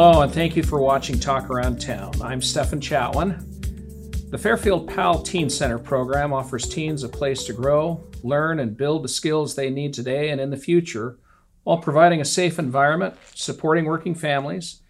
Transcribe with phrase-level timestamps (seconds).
[0.00, 2.12] Hello, and thank you for watching Talk Around Town.
[2.22, 4.30] I'm Stefan Chatwin.
[4.30, 9.02] The Fairfield PAL Teen Center program offers teens a place to grow, learn, and build
[9.02, 11.18] the skills they need today and in the future
[11.64, 14.82] while providing a safe environment, supporting working families,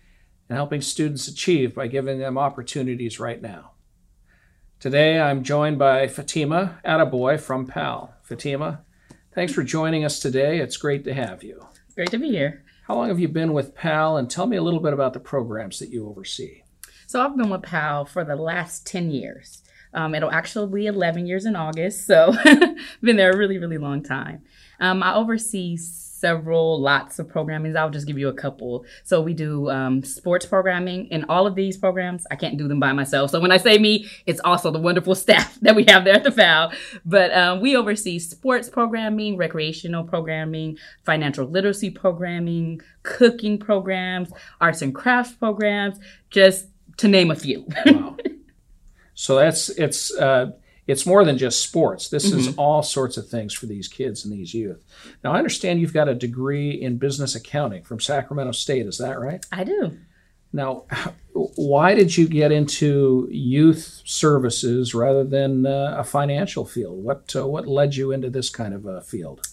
[0.50, 3.70] and helping students achieve by giving them opportunities right now.
[4.78, 8.14] Today, I'm joined by Fatima Adeboye from PAL.
[8.24, 8.82] Fatima,
[9.34, 10.58] thanks for joining us today.
[10.58, 11.66] It's great to have you.
[11.94, 12.62] Great to be here.
[12.88, 15.20] How long have you been with PAL, and tell me a little bit about the
[15.20, 16.62] programs that you oversee?
[17.06, 19.62] So I've been with PAL for the last 10 years.
[19.92, 22.34] Um, it'll actually be 11 years in August, so
[23.02, 24.40] been there a really, really long time.
[24.80, 25.76] Um, I oversee
[26.18, 27.76] several lots of programming.
[27.76, 28.84] I'll just give you a couple.
[29.04, 32.26] So we do um, sports programming in all of these programs.
[32.30, 33.30] I can't do them by myself.
[33.30, 36.24] So when I say me, it's also the wonderful staff that we have there at
[36.24, 36.72] the PAL.
[37.04, 44.94] But um, we oversee sports programming, recreational programming, financial literacy programming, cooking programs, arts and
[44.94, 45.98] crafts programs,
[46.30, 46.66] just
[46.98, 47.66] to name a few.
[47.86, 48.16] wow.
[49.14, 50.52] So that's it's uh,
[50.88, 52.08] it's more than just sports.
[52.08, 52.38] This mm-hmm.
[52.38, 54.82] is all sorts of things for these kids and these youth.
[55.22, 58.86] Now, I understand you've got a degree in business accounting from Sacramento State.
[58.86, 59.44] Is that right?
[59.52, 59.98] I do.
[60.50, 60.84] Now,
[61.34, 67.04] why did you get into youth services rather than uh, a financial field?
[67.04, 69.46] What uh, what led you into this kind of a field?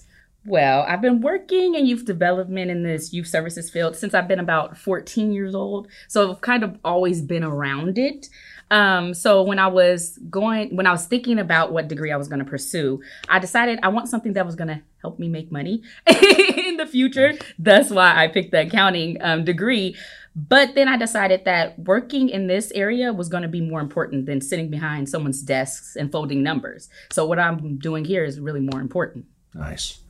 [0.48, 4.40] Well, I've been working in youth development in this youth services field since I've been
[4.40, 5.88] about 14 years old.
[6.08, 8.30] So I've kind of always been around it.
[8.70, 12.28] Um, so when I was going, when I was thinking about what degree I was
[12.28, 15.52] going to pursue, I decided I want something that was going to help me make
[15.52, 17.34] money in the future.
[17.58, 19.96] That's why I picked the accounting um, degree.
[20.36, 24.26] But then I decided that working in this area was going to be more important
[24.26, 26.90] than sitting behind someone's desks and folding numbers.
[27.12, 29.26] So what I'm doing here is really more important.
[29.54, 30.02] Nice.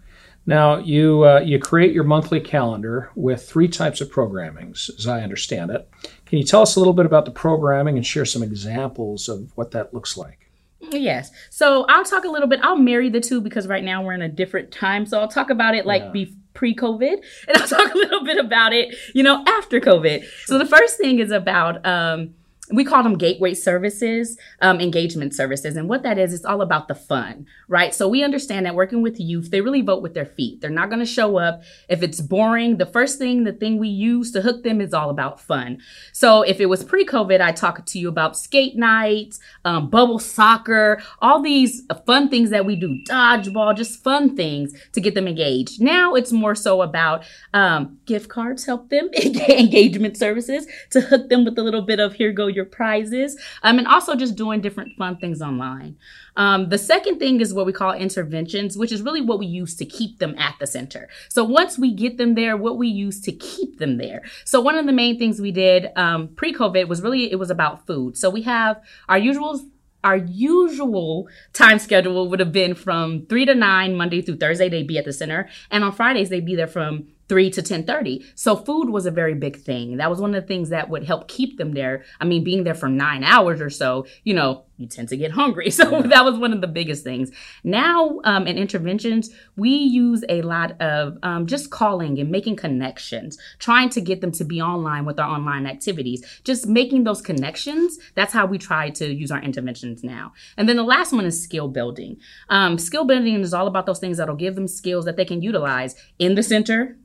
[0.45, 5.21] Now you uh, you create your monthly calendar with three types of programmings, as I
[5.21, 5.89] understand it.
[6.25, 9.51] Can you tell us a little bit about the programming and share some examples of
[9.55, 10.49] what that looks like?
[10.91, 11.31] Yes.
[11.49, 12.59] So I'll talk a little bit.
[12.61, 15.05] I'll marry the two because right now we're in a different time.
[15.05, 16.11] So I'll talk about it like yeah.
[16.11, 20.25] be pre-COVID, and I'll talk a little bit about it, you know, after COVID.
[20.45, 21.85] So the first thing is about.
[21.85, 22.35] Um,
[22.71, 25.75] we call them gateway services, um, engagement services.
[25.75, 27.93] And what that is, it's all about the fun, right?
[27.93, 30.61] So we understand that working with youth, they really vote with their feet.
[30.61, 31.61] They're not going to show up.
[31.89, 35.09] If it's boring, the first thing, the thing we use to hook them is all
[35.09, 35.79] about fun.
[36.11, 40.19] So if it was pre COVID, I talked to you about skate nights, um, bubble
[40.19, 45.27] soccer, all these fun things that we do, dodgeball, just fun things to get them
[45.27, 45.81] engaged.
[45.81, 51.45] Now it's more so about um, gift cards help them, engagement services to hook them
[51.45, 54.93] with a little bit of here go your prizes, um, and also just doing different
[54.97, 55.97] fun things online.
[56.37, 59.75] Um, the second thing is what we call interventions, which is really what we use
[59.75, 61.09] to keep them at the center.
[61.29, 64.23] So once we get them there, what we use to keep them there.
[64.43, 67.85] So one of the main things we did um, pre-COVID was really it was about
[67.85, 68.17] food.
[68.17, 69.61] So we have our usual
[70.05, 74.87] our usual time schedule would have been from 3 to 9 monday through thursday they'd
[74.87, 78.23] be at the center and on fridays they'd be there from 3 to 10:30.
[78.35, 79.97] So food was a very big thing.
[79.97, 82.03] That was one of the things that would help keep them there.
[82.19, 85.31] I mean, being there for 9 hours or so, you know, you tend to get
[85.31, 85.69] hungry.
[85.75, 86.01] So yeah.
[86.07, 87.31] that was one of the biggest things.
[87.63, 93.37] Now, um, in interventions, we use a lot of um, just calling and making connections,
[93.59, 97.97] trying to get them to be online with our online activities, just making those connections.
[98.13, 100.31] That's how we try to use our interventions now.
[100.55, 102.17] And then the last one is skill building.
[102.47, 105.41] Um, skill building is all about those things that'll give them skills that they can
[105.41, 106.97] utilize in the center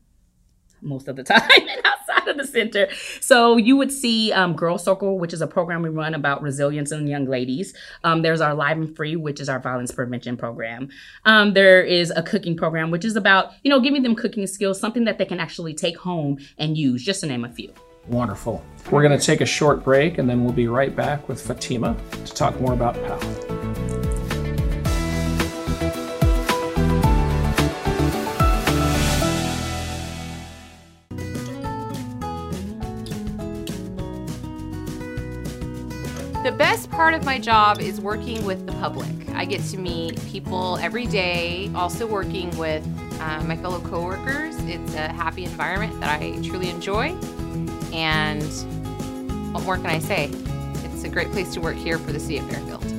[0.83, 2.89] most of the time and outside of the center.
[3.21, 6.93] So you would see um, Girl Circle, which is a program we run about resilience
[6.93, 7.75] in young ladies.
[8.05, 10.89] Um, there's our Live and Free, which is our violence prevention program.
[11.25, 14.81] Um, there is a cooking program, which is about, you know, giving them cooking skills,
[14.81, 17.73] something that they can actually take home and use, just to name a few.
[18.09, 18.65] Wonderful.
[18.91, 21.97] We're going to take a short break and then we'll be right back with Fatima
[22.25, 23.70] to talk more about PAL.
[36.43, 39.11] The best part of my job is working with the public.
[39.35, 42.83] I get to meet people every day, also working with
[43.21, 44.57] uh, my fellow coworkers.
[44.61, 47.09] It's a happy environment that I truly enjoy.
[47.93, 48.43] And
[49.53, 50.31] what more can I say?
[50.85, 52.90] It's a great place to work here for the City of Fairfield.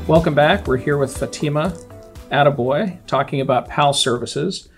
[0.06, 0.66] Welcome back.
[0.66, 1.70] We're here with Fatima
[2.30, 4.68] Adeboye talking about PAL services.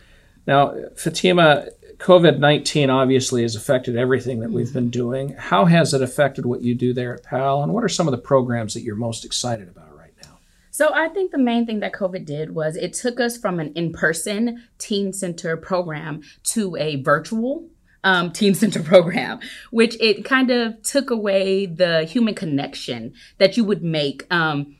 [0.46, 5.30] Now, Fatima, COVID 19 obviously has affected everything that we've been doing.
[5.30, 8.12] How has it affected what you do there at PAL, and what are some of
[8.12, 10.38] the programs that you're most excited about right now?
[10.70, 13.72] So, I think the main thing that COVID did was it took us from an
[13.72, 17.68] in person teen center program to a virtual
[18.04, 19.40] um, teen center program,
[19.72, 24.24] which it kind of took away the human connection that you would make.
[24.32, 24.76] Um,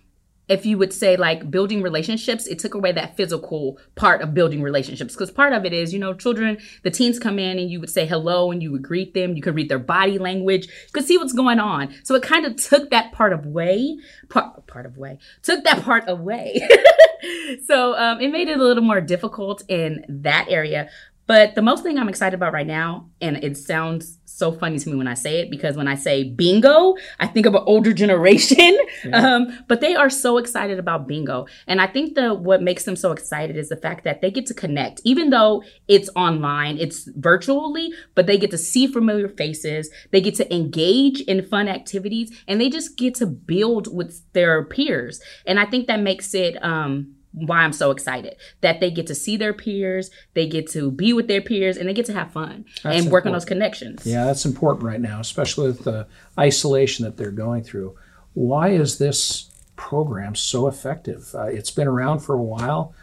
[0.48, 4.62] if you would say like building relationships, it took away that physical part of building
[4.62, 5.14] relationships.
[5.14, 7.90] Because part of it is, you know, children, the teens come in and you would
[7.90, 9.36] say hello and you would greet them.
[9.36, 10.66] You could read their body language.
[10.66, 11.94] You could see what's going on.
[12.04, 13.98] So it kind of took that part of way,
[14.28, 16.66] part, part of way, took that part away.
[17.66, 20.88] so um, it made it a little more difficult in that area.
[21.26, 24.88] But the most thing I'm excited about right now, and it sounds so funny to
[24.90, 27.92] me when I say it because when I say bingo, I think of an older
[28.04, 28.76] generation.
[29.04, 29.16] Yeah.
[29.16, 32.96] Um, but they are so excited about bingo, and I think the what makes them
[32.96, 37.08] so excited is the fact that they get to connect, even though it's online, it's
[37.16, 42.30] virtually, but they get to see familiar faces, they get to engage in fun activities,
[42.46, 45.20] and they just get to build with their peers.
[45.46, 46.62] And I think that makes it.
[46.62, 50.90] Um, why I'm so excited that they get to see their peers, they get to
[50.90, 53.44] be with their peers, and they get to have fun that's and work on those
[53.44, 54.06] connections.
[54.06, 56.06] Yeah, that's important right now, especially with the
[56.38, 57.94] isolation that they're going through.
[58.32, 61.34] Why is this program so effective?
[61.34, 62.94] Uh, it's been around for a while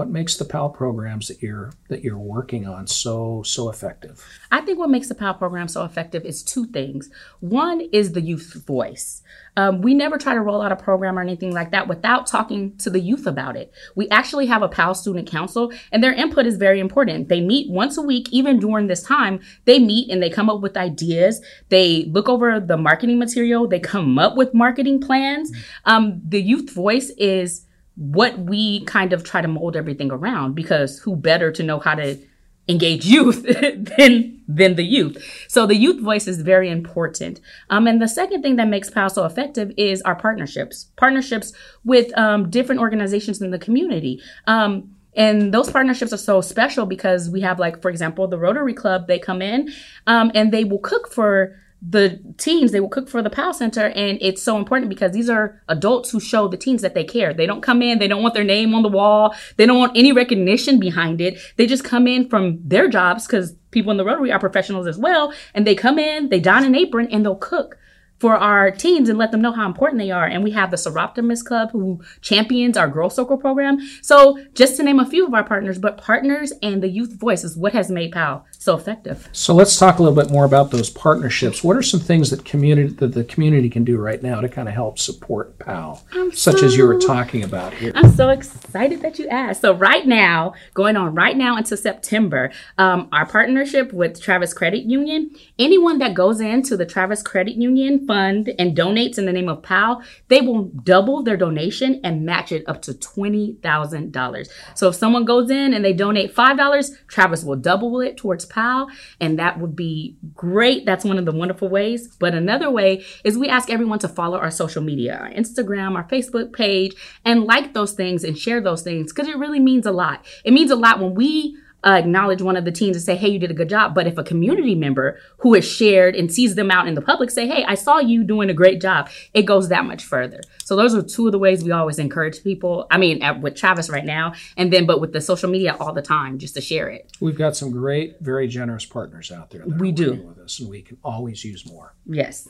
[0.00, 4.26] what makes the PAL programs that you're that you're working on so so effective?
[4.50, 7.10] I think what makes the PAL program so effective is two things.
[7.40, 9.20] One is the youth voice.
[9.58, 12.78] Um, we never try to roll out a program or anything like that without talking
[12.78, 13.74] to the youth about it.
[13.94, 17.28] We actually have a PAL student council, and their input is very important.
[17.28, 19.40] They meet once a week, even during this time.
[19.66, 21.42] They meet and they come up with ideas.
[21.68, 23.68] They look over the marketing material.
[23.68, 25.52] They come up with marketing plans.
[25.84, 27.66] Um, the youth voice is
[28.00, 31.94] what we kind of try to mold everything around because who better to know how
[31.94, 32.18] to
[32.66, 33.42] engage youth
[33.98, 35.22] than than the youth.
[35.48, 37.40] So the youth voice is very important.
[37.68, 41.52] Um, and the second thing that makes PAL so effective is our partnerships, partnerships
[41.84, 44.22] with um, different organizations in the community.
[44.46, 48.74] Um, and those partnerships are so special because we have, like, for example, the Rotary
[48.74, 49.08] Club.
[49.08, 49.72] They come in
[50.06, 53.86] um, and they will cook for the teens they will cook for the PAL Center,
[53.88, 57.32] and it's so important because these are adults who show the teens that they care.
[57.32, 59.96] They don't come in, they don't want their name on the wall, they don't want
[59.96, 61.38] any recognition behind it.
[61.56, 64.98] They just come in from their jobs because people in the Rotary are professionals as
[64.98, 67.78] well, and they come in, they don an apron, and they'll cook
[68.20, 70.26] for our teens and let them know how important they are.
[70.26, 73.80] And we have the Soroptimist Club who champions our Girl Circle program.
[74.02, 77.44] So just to name a few of our partners, but partners and the youth voice
[77.44, 79.28] is what has made PAL so effective.
[79.32, 81.64] So let's talk a little bit more about those partnerships.
[81.64, 84.68] What are some things that community that the community can do right now to kind
[84.68, 87.92] of help support PAL, I'm such so, as you were talking about here?
[87.94, 89.62] I'm so excited that you asked.
[89.62, 94.84] So right now, going on right now into September, um, our partnership with Travis Credit
[94.84, 95.30] Union.
[95.58, 99.62] Anyone that goes into the Travis Credit Union fund and donates in the name of
[99.62, 104.48] PAL, they will double their donation and match it up to $20,000.
[104.74, 108.88] So if someone goes in and they donate $5, Travis will double it towards PAL,
[109.20, 110.84] and that would be great.
[110.84, 112.16] That's one of the wonderful ways.
[112.18, 116.08] But another way is we ask everyone to follow our social media, our Instagram, our
[116.08, 119.92] Facebook page, and like those things and share those things because it really means a
[119.92, 120.26] lot.
[120.44, 123.28] It means a lot when we uh, acknowledge one of the teens and say, hey,
[123.28, 123.94] you did a good job.
[123.94, 127.30] But if a community member who is shared and sees them out in the public
[127.30, 130.40] say, hey, I saw you doing a great job, it goes that much further.
[130.64, 132.86] So those are two of the ways we always encourage people.
[132.90, 135.92] I mean, at, with Travis right now, and then, but with the social media all
[135.92, 137.10] the time, just to share it.
[137.20, 139.64] We've got some great, very generous partners out there.
[139.66, 140.14] we do.
[140.14, 141.94] With us, and we can always use more.
[142.06, 142.48] Yes.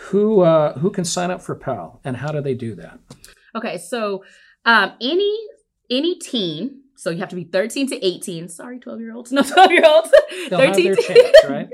[0.00, 2.98] Who uh, who can sign up for PAL, and how do they do that?
[3.54, 4.24] Okay, so
[4.66, 5.38] um, any
[5.90, 8.48] any teen So you have to be 13 to 18.
[8.48, 9.32] Sorry, 12 year olds.
[9.36, 10.10] No, 12 year olds.
[10.48, 11.68] 13 to chance, right?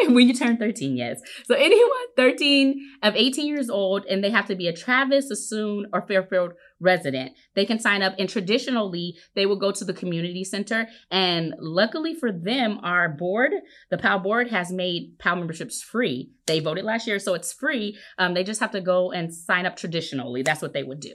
[0.00, 1.20] and when you turn 13, yes.
[1.44, 5.84] So anyone 13 of 18 years old, and they have to be a Travis, Suisun,
[5.92, 7.32] or Fairfield resident.
[7.54, 10.88] They can sign up, and traditionally, they will go to the community center.
[11.10, 13.52] And luckily for them, our board,
[13.90, 16.32] the PAL board, has made PAL memberships free.
[16.46, 17.98] They voted last year, so it's free.
[18.18, 20.42] Um, they just have to go and sign up traditionally.
[20.42, 21.14] That's what they would do.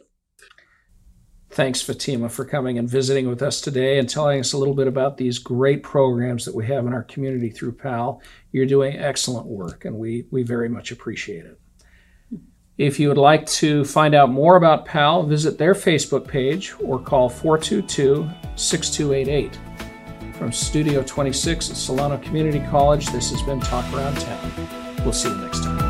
[1.58, 4.86] Thanks, Fatima, for coming and visiting with us today and telling us a little bit
[4.86, 8.22] about these great programs that we have in our community through PAL.
[8.52, 11.60] You're doing excellent work, and we, we very much appreciate it.
[12.78, 17.00] If you would like to find out more about PAL, visit their Facebook page or
[17.00, 19.58] call 422 6288.
[20.36, 24.96] From Studio 26 at Solano Community College, this has been Talk Around Town.
[25.04, 25.87] We'll see you next time.